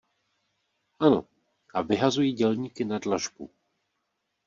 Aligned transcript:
Ano, 0.99 1.27
a 1.73 1.81
vyhazují 1.81 2.33
dělníky 2.33 2.85
na 2.85 2.99
dlažbu. 2.99 3.49